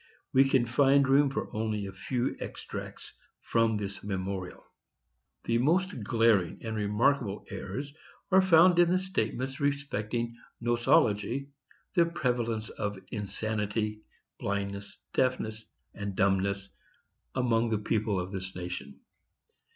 [0.33, 4.65] We can find room only for a few extracts from this memorial.
[5.43, 7.93] "The most glaring and remarkable errors
[8.31, 11.49] are found in the statements respecting nosology,
[11.93, 14.01] the prevalence of insanity,
[14.39, 16.71] blindness, deafness and dumbness,
[17.35, 19.01] among the people of this nation.